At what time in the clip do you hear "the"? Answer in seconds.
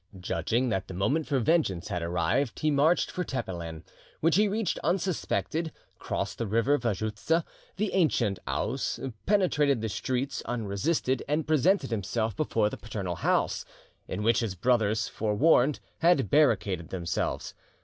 0.87-0.95, 6.39-6.47, 7.75-7.93, 9.79-9.89, 12.71-12.77